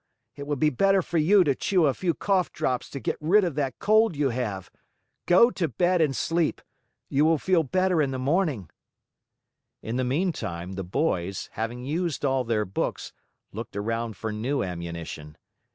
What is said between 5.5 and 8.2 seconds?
to bed and sleep! You will feel better in the